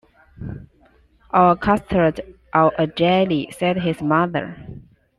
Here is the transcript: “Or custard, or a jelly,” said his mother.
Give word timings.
“Or 1.31 1.55
custard, 1.57 2.21
or 2.55 2.71
a 2.75 2.87
jelly,” 2.87 3.51
said 3.55 3.77
his 3.83 4.01
mother. 4.01 4.57